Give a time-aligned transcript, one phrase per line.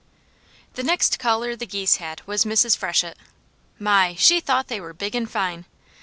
[0.73, 2.75] The next caller the geese had was Mrs.
[2.75, 3.15] Freshett.
[3.77, 4.15] My!
[4.15, 5.65] she thought they were big and fine.